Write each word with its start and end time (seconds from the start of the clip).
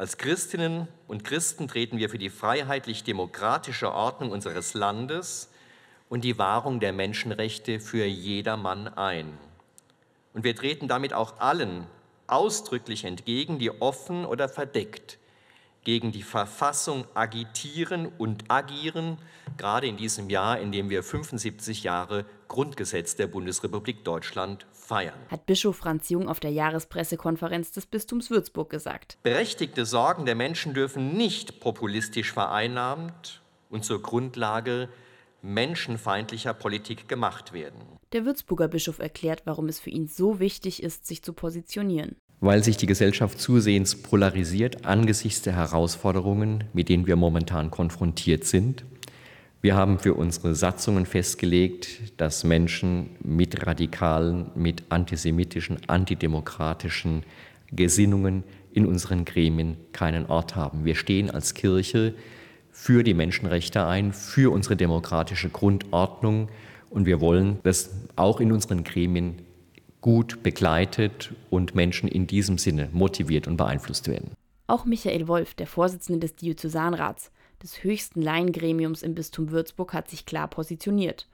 Als 0.00 0.16
Christinnen 0.16 0.88
und 1.08 1.24
Christen 1.24 1.68
treten 1.68 1.98
wir 1.98 2.08
für 2.08 2.16
die 2.16 2.30
freiheitlich-demokratische 2.30 3.92
Ordnung 3.92 4.30
unseres 4.30 4.72
Landes 4.72 5.50
und 6.08 6.24
die 6.24 6.38
Wahrung 6.38 6.80
der 6.80 6.94
Menschenrechte 6.94 7.80
für 7.80 8.06
jedermann 8.06 8.88
ein. 8.88 9.36
Und 10.32 10.42
wir 10.42 10.56
treten 10.56 10.88
damit 10.88 11.12
auch 11.12 11.38
allen 11.38 11.86
ausdrücklich 12.28 13.04
entgegen, 13.04 13.58
die 13.58 13.70
offen 13.82 14.24
oder 14.24 14.48
verdeckt 14.48 15.18
gegen 15.84 16.12
die 16.12 16.22
Verfassung 16.22 17.04
agitieren 17.14 18.06
und 18.18 18.50
agieren, 18.50 19.18
gerade 19.56 19.86
in 19.86 19.96
diesem 19.96 20.28
Jahr, 20.30 20.58
in 20.60 20.72
dem 20.72 20.90
wir 20.90 21.02
75 21.02 21.84
Jahre 21.84 22.26
Grundgesetz 22.48 23.16
der 23.16 23.26
Bundesrepublik 23.26 24.04
Deutschland 24.04 24.66
feiern. 24.72 25.18
Hat 25.30 25.46
Bischof 25.46 25.76
Franz 25.76 26.08
Jung 26.08 26.28
auf 26.28 26.40
der 26.40 26.50
Jahrespressekonferenz 26.50 27.72
des 27.72 27.86
Bistums 27.86 28.30
Würzburg 28.30 28.70
gesagt. 28.70 29.18
Berechtigte 29.22 29.86
Sorgen 29.86 30.26
der 30.26 30.34
Menschen 30.34 30.74
dürfen 30.74 31.16
nicht 31.16 31.60
populistisch 31.60 32.32
vereinnahmt 32.32 33.40
und 33.70 33.84
zur 33.84 34.02
Grundlage 34.02 34.88
menschenfeindlicher 35.42 36.52
Politik 36.52 37.08
gemacht 37.08 37.52
werden. 37.52 37.80
Der 38.12 38.26
Würzburger 38.26 38.68
Bischof 38.68 38.98
erklärt, 38.98 39.42
warum 39.46 39.68
es 39.68 39.80
für 39.80 39.90
ihn 39.90 40.06
so 40.06 40.38
wichtig 40.40 40.82
ist, 40.82 41.06
sich 41.06 41.22
zu 41.22 41.32
positionieren 41.32 42.16
weil 42.40 42.64
sich 42.64 42.76
die 42.76 42.86
Gesellschaft 42.86 43.38
zusehends 43.38 43.94
polarisiert 43.94 44.84
angesichts 44.84 45.42
der 45.42 45.56
Herausforderungen, 45.56 46.64
mit 46.72 46.88
denen 46.88 47.06
wir 47.06 47.16
momentan 47.16 47.70
konfrontiert 47.70 48.44
sind. 48.44 48.84
Wir 49.62 49.74
haben 49.76 49.98
für 49.98 50.14
unsere 50.14 50.54
Satzungen 50.54 51.04
festgelegt, 51.04 52.14
dass 52.16 52.44
Menschen 52.44 53.10
mit 53.22 53.66
radikalen, 53.66 54.50
mit 54.54 54.84
antisemitischen, 54.88 55.78
antidemokratischen 55.86 57.24
Gesinnungen 57.70 58.42
in 58.72 58.86
unseren 58.86 59.26
Gremien 59.26 59.76
keinen 59.92 60.26
Ort 60.26 60.56
haben. 60.56 60.86
Wir 60.86 60.94
stehen 60.94 61.30
als 61.30 61.52
Kirche 61.52 62.14
für 62.70 63.02
die 63.02 63.12
Menschenrechte 63.12 63.84
ein, 63.84 64.14
für 64.14 64.50
unsere 64.50 64.76
demokratische 64.76 65.50
Grundordnung 65.50 66.48
und 66.88 67.04
wir 67.04 67.20
wollen, 67.20 67.58
dass 67.62 67.90
auch 68.16 68.40
in 68.40 68.52
unseren 68.52 68.82
Gremien 68.82 69.42
gut 70.00 70.42
begleitet 70.42 71.32
und 71.50 71.74
Menschen 71.74 72.08
in 72.08 72.26
diesem 72.26 72.58
Sinne 72.58 72.88
motiviert 72.92 73.46
und 73.46 73.56
beeinflusst 73.56 74.08
werden. 74.08 74.32
Auch 74.66 74.84
Michael 74.84 75.28
Wolf, 75.28 75.54
der 75.54 75.66
Vorsitzende 75.66 76.20
des 76.20 76.36
Diözesanrats, 76.36 77.30
des 77.62 77.82
höchsten 77.82 78.22
Laiengremiums 78.22 79.02
im 79.02 79.14
Bistum 79.14 79.50
Würzburg, 79.50 79.92
hat 79.92 80.08
sich 80.08 80.26
klar 80.26 80.48
positioniert. 80.48 81.28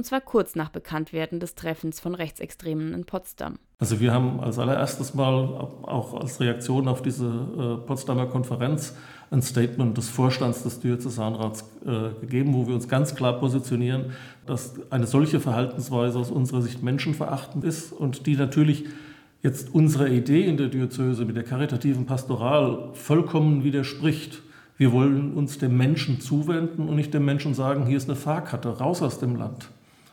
Und 0.00 0.04
zwar 0.04 0.22
kurz 0.22 0.56
nach 0.56 0.70
Bekanntwerden 0.70 1.40
des 1.40 1.56
Treffens 1.56 2.00
von 2.00 2.14
Rechtsextremen 2.14 2.94
in 2.94 3.04
Potsdam. 3.04 3.58
Also 3.78 4.00
wir 4.00 4.14
haben 4.14 4.40
als 4.40 4.58
allererstes 4.58 5.12
Mal 5.12 5.34
auch 5.34 6.18
als 6.18 6.40
Reaktion 6.40 6.88
auf 6.88 7.02
diese 7.02 7.26
äh, 7.26 7.86
Potsdamer 7.86 8.24
Konferenz 8.24 8.96
ein 9.30 9.42
Statement 9.42 9.98
des 9.98 10.08
Vorstands 10.08 10.62
des 10.62 10.80
Diözesanrats 10.80 11.68
äh, 11.84 12.18
gegeben, 12.18 12.54
wo 12.54 12.66
wir 12.66 12.74
uns 12.74 12.88
ganz 12.88 13.14
klar 13.14 13.38
positionieren, 13.38 14.12
dass 14.46 14.72
eine 14.88 15.06
solche 15.06 15.38
Verhaltensweise 15.38 16.18
aus 16.18 16.30
unserer 16.30 16.62
Sicht 16.62 16.82
menschenverachtend 16.82 17.62
ist 17.62 17.92
und 17.92 18.24
die 18.24 18.36
natürlich 18.36 18.86
jetzt 19.42 19.74
unserer 19.74 20.08
Idee 20.08 20.46
in 20.46 20.56
der 20.56 20.68
Diözese 20.68 21.26
mit 21.26 21.36
der 21.36 21.44
karitativen 21.44 22.06
Pastoral 22.06 22.88
vollkommen 22.94 23.64
widerspricht. 23.64 24.40
Wir 24.78 24.92
wollen 24.92 25.34
uns 25.34 25.58
dem 25.58 25.76
Menschen 25.76 26.22
zuwenden 26.22 26.88
und 26.88 26.96
nicht 26.96 27.12
dem 27.12 27.26
Menschen 27.26 27.52
sagen, 27.52 27.84
hier 27.84 27.98
ist 27.98 28.08
eine 28.08 28.16
Fahrkarte, 28.16 28.78
raus 28.78 29.02
aus 29.02 29.18
dem 29.18 29.36
Land 29.36 29.68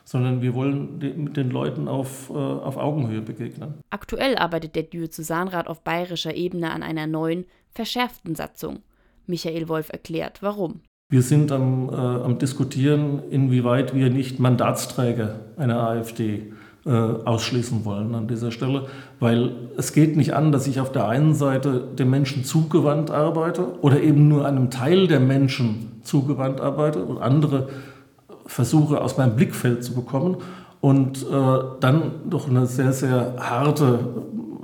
sondern 0.08 0.42
wir 0.42 0.56
wollen 0.56 1.00
mit 1.00 1.36
den 1.36 1.50
Leuten 1.50 1.90
auf, 1.90 2.30
äh, 2.30 2.34
auf 2.34 2.78
Augenhöhe 2.78 3.22
begegnen. 3.22 3.74
Aktuell 3.90 4.38
arbeitet 4.38 4.76
der 4.78 4.84
Diözesanrat 4.84 5.68
auf 5.68 5.82
bayerischer 5.82 6.34
Ebene 6.34 6.72
an 6.72 6.82
einer 6.82 7.08
neuen, 7.08 7.44
verschärften 7.72 8.34
Satzung. 8.34 8.80
Michael 9.26 9.68
Wolf 9.68 9.90
erklärt, 9.90 10.42
warum. 10.42 10.80
Wir 11.10 11.22
sind 11.22 11.52
am, 11.52 11.90
äh, 11.90 11.94
am 11.94 12.38
Diskutieren, 12.38 13.22
inwieweit 13.30 13.94
wir 13.94 14.10
nicht 14.10 14.40
Mandatsträger 14.40 15.42
einer 15.58 15.84
AfD 15.84 16.54
äh, 16.86 16.90
ausschließen 16.90 17.84
wollen 17.84 18.16
an 18.16 18.30
dieser 18.30 18.52
Stelle, 18.52 18.88
weil 19.20 19.52
es 19.76 19.92
geht 19.92 20.16
nicht 20.16 20.34
an, 20.34 20.54
dass 20.54 20.68
ich 20.68 20.80
auf 20.80 20.94
der 20.94 21.10
einen 21.10 21.34
Seite 21.34 21.82
dem 21.82 22.10
Menschen 22.10 22.46
zugewandt 22.46 23.12
arbeite 23.12 23.78
oder 23.82 24.02
eben 24.02 24.30
nur 24.30 24.46
einem 24.46 24.70
Teil 24.70 25.08
der 25.08 25.20
Menschen 25.20 26.00
zugewandt 26.04 26.62
arbeite 26.62 27.04
und 27.04 27.18
andere 27.18 27.68
versuche 28.48 29.02
aus 29.02 29.18
meinem 29.18 29.36
Blickfeld 29.36 29.84
zu 29.84 29.94
bekommen 29.94 30.38
und 30.82 31.24
äh, 31.24 31.60
dann 31.80 32.30
doch 32.30 32.50
eine 32.50 32.66
sehr, 32.66 32.94
sehr 32.94 33.36
harte, 33.40 34.00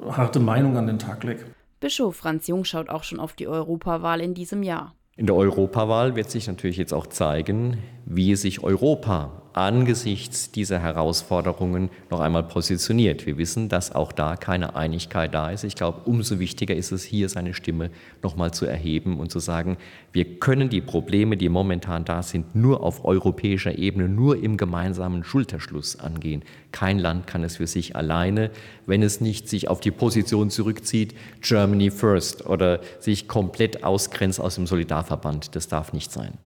harte 0.09 0.39
Meinung 0.39 0.77
an 0.77 0.87
den 0.87 0.99
Tag 0.99 1.23
lege. 1.23 1.45
Bischof 1.79 2.15
Franz 2.15 2.47
Jung 2.47 2.63
schaut 2.63 2.89
auch 2.89 3.03
schon 3.03 3.19
auf 3.19 3.33
die 3.33 3.47
Europawahl 3.47 4.21
in 4.21 4.33
diesem 4.33 4.63
Jahr. 4.63 4.93
In 5.15 5.27
der 5.27 5.35
Europawahl 5.35 6.15
wird 6.15 6.31
sich 6.31 6.47
natürlich 6.47 6.77
jetzt 6.77 6.93
auch 6.93 7.05
zeigen, 7.05 7.77
wie 8.15 8.35
sich 8.35 8.63
Europa 8.63 9.43
angesichts 9.53 10.51
dieser 10.51 10.79
Herausforderungen 10.79 11.89
noch 12.09 12.19
einmal 12.19 12.43
positioniert. 12.43 13.25
Wir 13.25 13.37
wissen, 13.37 13.69
dass 13.69 13.93
auch 13.93 14.11
da 14.11 14.35
keine 14.35 14.75
Einigkeit 14.75 15.33
da 15.33 15.51
ist. 15.51 15.63
Ich 15.63 15.75
glaube, 15.75 16.01
umso 16.05 16.39
wichtiger 16.39 16.75
ist 16.75 16.91
es 16.91 17.03
hier, 17.03 17.29
seine 17.29 17.53
Stimme 17.53 17.91
noch 18.23 18.35
mal 18.35 18.51
zu 18.51 18.65
erheben 18.65 19.19
und 19.19 19.31
zu 19.31 19.39
sagen, 19.39 19.77
wir 20.11 20.39
können 20.39 20.69
die 20.69 20.81
Probleme, 20.81 21.37
die 21.37 21.49
momentan 21.49 22.03
da 22.03 22.23
sind, 22.23 22.55
nur 22.55 22.81
auf 22.81 23.05
europäischer 23.05 23.77
Ebene, 23.77 24.09
nur 24.09 24.41
im 24.41 24.57
gemeinsamen 24.57 25.23
Schulterschluss 25.23 25.99
angehen. 25.99 26.43
Kein 26.71 26.97
Land 26.97 27.27
kann 27.27 27.43
es 27.43 27.57
für 27.57 27.67
sich 27.67 27.95
alleine, 27.95 28.49
wenn 28.87 29.03
es 29.03 29.21
nicht 29.21 29.47
sich 29.47 29.67
auf 29.67 29.79
die 29.79 29.91
Position 29.91 30.49
zurückzieht, 30.49 31.13
Germany 31.41 31.91
first 31.91 32.45
oder 32.47 32.79
sich 32.99 33.27
komplett 33.27 33.83
ausgrenzt 33.83 34.41
aus 34.41 34.55
dem 34.55 34.65
Solidarverband. 34.65 35.55
Das 35.55 35.67
darf 35.67 35.93
nicht 35.93 36.11
sein. 36.11 36.33